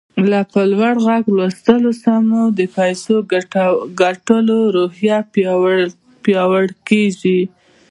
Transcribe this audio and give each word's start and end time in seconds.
له 0.29 0.39
په 0.51 0.61
لوړ 0.71 0.93
غږ 1.07 1.23
لوستلو 1.37 1.91
سره 2.01 2.17
مو 2.29 2.41
د 2.57 2.59
پيسو 2.75 3.15
ګټلو 4.01 4.57
روحيه 4.75 5.17
پياوړې 6.23 6.75
کېږي. 6.87 7.39